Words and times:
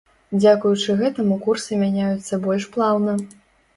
Дзякуючы 0.43 0.95
гэтаму 1.01 1.37
курсы 1.45 1.77
мяняюцца 1.83 2.43
больш 2.49 2.67
плаўна. 2.77 3.13